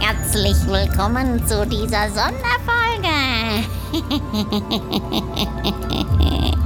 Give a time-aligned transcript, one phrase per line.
[0.00, 3.66] Herzlich willkommen zu dieser Sonderfolge.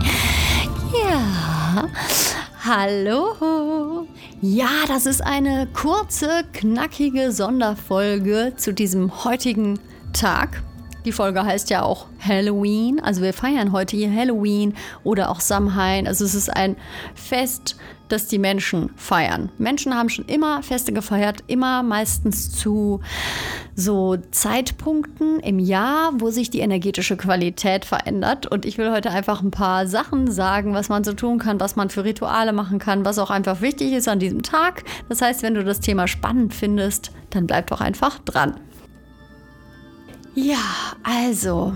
[1.02, 1.88] ja,
[2.64, 4.06] hallo.
[4.40, 9.80] Ja, das ist eine kurze, knackige Sonderfolge zu diesem heutigen
[10.12, 10.62] Tag.
[11.04, 12.98] Die Folge heißt ja auch Halloween.
[13.00, 16.06] Also wir feiern heute hier Halloween oder auch Samhain.
[16.06, 16.76] Also es ist ein
[17.14, 17.76] Fest,
[18.08, 19.50] das die Menschen feiern.
[19.58, 23.00] Menschen haben schon immer Feste gefeiert, immer meistens zu
[23.74, 28.46] so Zeitpunkten im Jahr, wo sich die energetische Qualität verändert.
[28.46, 31.76] Und ich will heute einfach ein paar Sachen sagen, was man so tun kann, was
[31.76, 34.84] man für Rituale machen kann, was auch einfach wichtig ist an diesem Tag.
[35.08, 38.54] Das heißt, wenn du das Thema spannend findest, dann bleib doch einfach dran.
[40.34, 40.56] Ja,
[41.04, 41.74] also,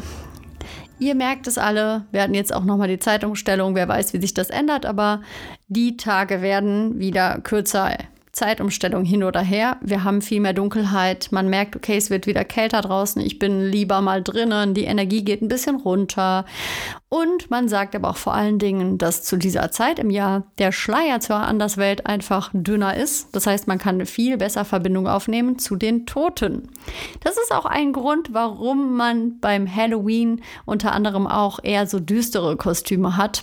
[0.99, 4.35] ihr merkt es alle, wir hatten jetzt auch nochmal die Zeitumstellung, wer weiß, wie sich
[4.35, 5.23] das ändert, aber
[5.69, 7.97] die Tage werden wieder kürzer
[8.39, 9.79] Zeitumstellung hin oder her.
[9.81, 11.33] Wir haben viel mehr Dunkelheit.
[11.33, 13.21] Man merkt, okay, es wird wieder kälter draußen.
[13.21, 14.75] Ich bin lieber mal drinnen.
[14.75, 16.45] Die Energie geht ein bisschen runter.
[17.09, 20.71] Und man sagt aber auch vor allen Dingen, dass zu dieser Zeit im Jahr der
[20.71, 23.35] Schleier zur Anderswelt einfach dünner ist.
[23.35, 26.69] Das heißt, man kann viel besser Verbindung aufnehmen zu den Toten.
[27.25, 32.57] Das ist auch ein Grund, warum man beim Halloween unter anderem auch eher so düstere
[32.57, 33.43] Kostüme hat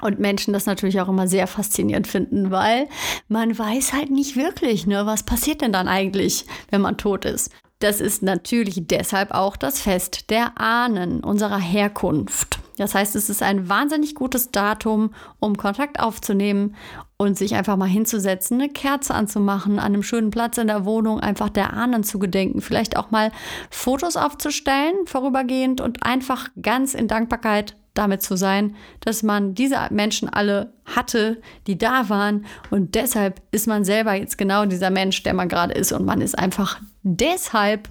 [0.00, 2.88] und Menschen das natürlich auch immer sehr faszinierend finden, weil
[3.28, 7.50] man weiß halt nicht wirklich, ne, was passiert denn dann eigentlich, wenn man tot ist.
[7.80, 12.58] Das ist natürlich deshalb auch das Fest der Ahnen unserer Herkunft.
[12.76, 16.74] Das heißt, es ist ein wahnsinnig gutes Datum, um Kontakt aufzunehmen
[17.16, 21.20] und sich einfach mal hinzusetzen, eine Kerze anzumachen, an einem schönen Platz in der Wohnung
[21.20, 23.30] einfach der Ahnen zu gedenken, vielleicht auch mal
[23.70, 30.28] Fotos aufzustellen, vorübergehend und einfach ganz in Dankbarkeit damit zu sein, dass man diese Menschen
[30.28, 32.46] alle hatte, die da waren.
[32.70, 35.92] Und deshalb ist man selber jetzt genau dieser Mensch, der man gerade ist.
[35.92, 37.88] Und man ist einfach deshalb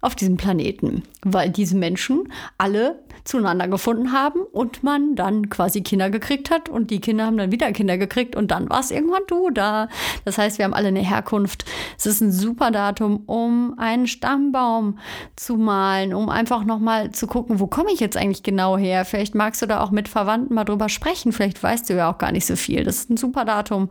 [0.00, 6.10] auf diesem Planeten, weil diese Menschen alle zueinander gefunden haben und man dann quasi Kinder
[6.10, 9.22] gekriegt hat und die Kinder haben dann wieder Kinder gekriegt und dann war es irgendwann
[9.28, 9.88] du da.
[10.24, 11.64] Das heißt, wir haben alle eine Herkunft.
[11.96, 14.98] Es ist ein super Datum, um einen Stammbaum
[15.36, 19.04] zu malen, um einfach nochmal zu gucken, wo komme ich jetzt eigentlich genau her?
[19.04, 21.32] Vielleicht magst du da auch mit Verwandten mal drüber sprechen.
[21.32, 22.84] Vielleicht weißt du ja auch gar nicht so viel.
[22.84, 23.90] Das ist ein super Datum,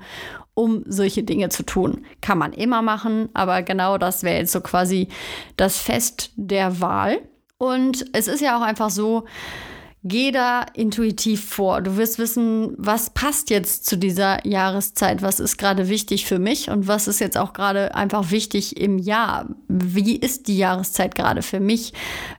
[0.54, 2.06] um solche Dinge zu tun.
[2.20, 5.08] Kann man immer machen, aber genau das wäre jetzt so quasi
[5.56, 7.22] das Fest der Wahl.
[7.60, 9.26] Und es ist ja auch einfach so,
[10.06, 11.82] Geh da intuitiv vor.
[11.82, 16.70] Du wirst wissen, was passt jetzt zu dieser Jahreszeit, was ist gerade wichtig für mich
[16.70, 19.50] und was ist jetzt auch gerade einfach wichtig im Jahr.
[19.72, 21.94] Wie ist die Jahreszeit gerade für mich?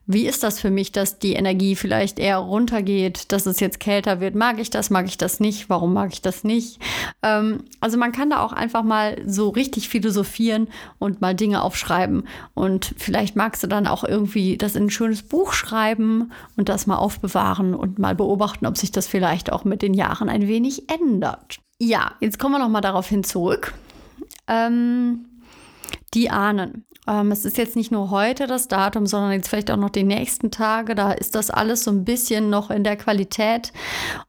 [0.04, 4.18] Wie ist das für mich, dass die Energie vielleicht eher runtergeht, dass es jetzt kälter
[4.18, 4.34] wird?
[4.34, 5.70] Mag ich das, mag ich das nicht?
[5.70, 6.80] Warum mag ich das nicht?
[7.22, 10.66] Ähm, also man kann da auch einfach mal so richtig philosophieren
[10.98, 12.24] und mal Dinge aufschreiben.
[12.54, 16.88] Und vielleicht magst du dann auch irgendwie das in ein schönes Buch schreiben und das
[16.88, 20.90] mal aufbewahren und mal beobachten, ob sich das vielleicht auch mit den Jahren ein wenig
[20.90, 21.60] ändert.
[21.78, 23.72] Ja, jetzt kommen wir noch mal darauf hin zurück.
[24.48, 25.26] Ähm,
[26.14, 26.84] die Ahnen.
[27.06, 30.04] Ähm, es ist jetzt nicht nur heute das Datum, sondern jetzt vielleicht auch noch die
[30.04, 30.94] nächsten Tage.
[30.94, 33.72] Da ist das alles so ein bisschen noch in der Qualität.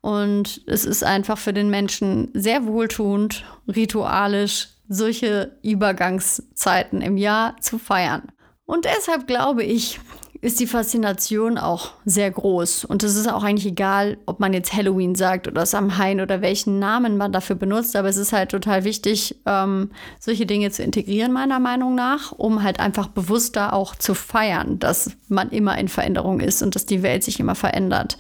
[0.02, 7.78] Und es ist einfach für den Menschen sehr wohltuend, ritualisch, solche Übergangszeiten im Jahr zu
[7.80, 8.32] feiern.
[8.66, 10.00] Und deshalb glaube ich,
[10.42, 12.86] ist die Faszination auch sehr groß.
[12.86, 16.80] Und es ist auch eigentlich egal, ob man jetzt Halloween sagt oder Samhain oder welchen
[16.80, 17.96] Namen man dafür benutzt.
[17.96, 22.64] Aber es ist halt total wichtig, ähm, solche Dinge zu integrieren, meiner Meinung nach, um
[22.64, 27.04] halt einfach bewusster auch zu feiern, dass man immer in Veränderung ist und dass die
[27.04, 28.18] Welt sich immer verändert.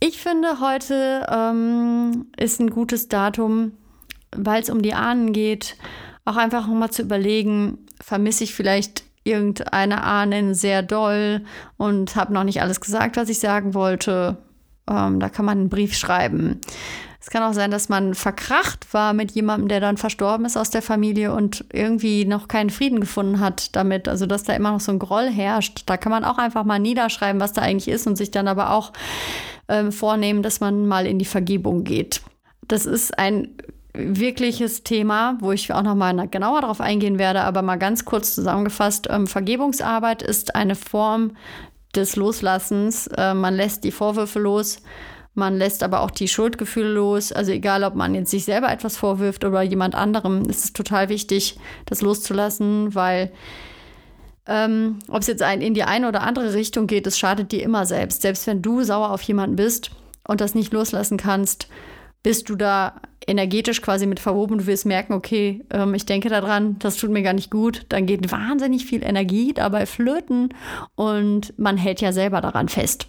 [0.00, 3.72] Ich finde, heute ähm, ist ein gutes Datum,
[4.34, 5.76] weil es um die Ahnen geht,
[6.24, 11.42] auch einfach mal zu überlegen, vermisse ich vielleicht irgendeine Ahnen sehr doll
[11.76, 14.38] und habe noch nicht alles gesagt, was ich sagen wollte.
[14.88, 16.60] Ähm, da kann man einen Brief schreiben.
[17.22, 20.70] Es kann auch sein, dass man verkracht war mit jemandem, der dann verstorben ist aus
[20.70, 24.08] der Familie und irgendwie noch keinen Frieden gefunden hat damit.
[24.08, 25.82] Also, dass da immer noch so ein Groll herrscht.
[25.84, 28.70] Da kann man auch einfach mal niederschreiben, was da eigentlich ist und sich dann aber
[28.70, 28.92] auch
[29.68, 32.22] ähm, vornehmen, dass man mal in die Vergebung geht.
[32.66, 33.48] Das ist ein
[33.94, 38.34] wirkliches Thema, wo ich auch noch mal genauer darauf eingehen werde, aber mal ganz kurz
[38.34, 39.08] zusammengefasst.
[39.10, 41.36] Ähm, Vergebungsarbeit ist eine Form
[41.94, 43.08] des Loslassens.
[43.08, 44.82] Äh, man lässt die Vorwürfe los,
[45.34, 47.32] man lässt aber auch die Schuldgefühle los.
[47.32, 51.08] Also egal, ob man jetzt sich selber etwas vorwirft oder jemand anderem, ist es total
[51.08, 53.32] wichtig, das loszulassen, weil
[54.46, 57.62] ähm, ob es jetzt ein, in die eine oder andere Richtung geht, es schadet dir
[57.62, 58.22] immer selbst.
[58.22, 59.90] Selbst wenn du sauer auf jemanden bist
[60.26, 61.68] und das nicht loslassen kannst,
[62.22, 64.58] bist du da energetisch quasi mit verwoben.
[64.58, 67.86] Du wirst merken, okay, ähm, ich denke daran, das tut mir gar nicht gut.
[67.88, 70.54] Dann geht wahnsinnig viel Energie dabei flöten
[70.94, 73.06] und man hält ja selber daran fest.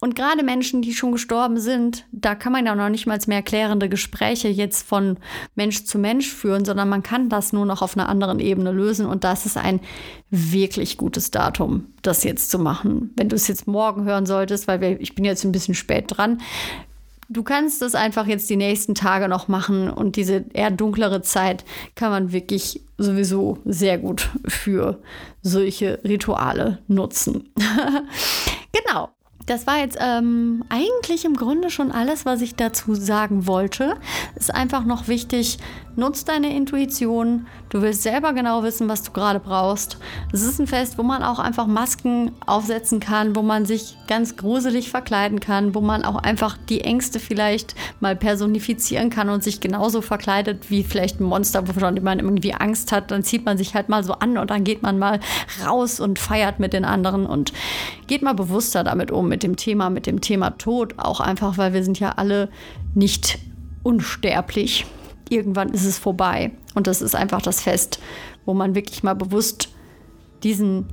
[0.00, 3.42] Und gerade Menschen, die schon gestorben sind, da kann man ja noch nicht mal mehr
[3.42, 5.18] klärende Gespräche jetzt von
[5.54, 9.06] Mensch zu Mensch führen, sondern man kann das nur noch auf einer anderen Ebene lösen.
[9.06, 9.80] Und das ist ein
[10.30, 13.12] wirklich gutes Datum, das jetzt zu machen.
[13.16, 16.06] Wenn du es jetzt morgen hören solltest, weil wir, ich bin jetzt ein bisschen spät
[16.08, 16.38] dran,
[17.30, 21.64] du kannst das einfach jetzt die nächsten Tage noch machen und diese eher dunklere Zeit
[21.94, 25.00] kann man wirklich sowieso sehr gut für
[25.40, 27.48] solche Rituale nutzen.
[28.72, 29.08] genau.
[29.46, 33.96] Das war jetzt ähm, eigentlich im Grunde schon alles, was ich dazu sagen wollte.
[34.36, 35.58] Ist einfach noch wichtig,
[35.96, 37.46] nutz deine Intuition.
[37.68, 39.98] Du willst selber genau wissen, was du gerade brauchst.
[40.32, 44.36] Es ist ein Fest, wo man auch einfach Masken aufsetzen kann, wo man sich ganz
[44.36, 49.60] gruselig verkleiden kann, wo man auch einfach die Ängste vielleicht mal personifizieren kann und sich
[49.60, 53.10] genauso verkleidet wie vielleicht ein Monster, wovon man irgendwie Angst hat.
[53.10, 55.20] Dann zieht man sich halt mal so an und dann geht man mal
[55.64, 57.52] raus und feiert mit den anderen und
[58.06, 60.94] geht mal bewusster damit um, mit dem Thema, mit dem Thema Tod.
[60.98, 62.48] Auch einfach, weil wir sind ja alle
[62.94, 63.38] nicht
[63.82, 64.86] unsterblich
[65.30, 66.52] irgendwann ist es vorbei.
[66.74, 68.00] Und das ist einfach das Fest,
[68.44, 69.70] wo man wirklich mal bewusst
[70.42, 70.86] diesen,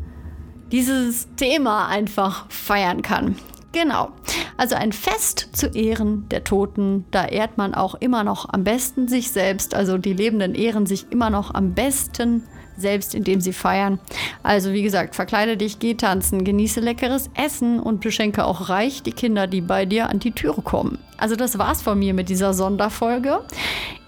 [0.72, 3.36] dieses Thema einfach feiern kann.
[3.74, 4.10] Genau.
[4.56, 9.08] Also ein Fest zu Ehren der Toten, da ehrt man auch immer noch am besten
[9.08, 9.76] sich selbst.
[9.76, 12.44] Also die Lebenden ehren sich immer noch am besten
[12.78, 14.00] selbst indem sie feiern.
[14.44, 19.12] Also wie gesagt, verkleide dich, geh tanzen, genieße leckeres Essen und beschenke auch reich die
[19.12, 21.00] Kinder, die bei dir an die Türe kommen.
[21.18, 23.42] Also das war's von mir mit dieser Sonderfolge.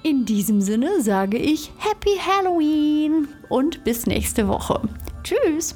[0.04, 4.82] In diesem Sinne sage ich Happy Halloween und bis nächste Woche.
[5.24, 5.76] Tschüss!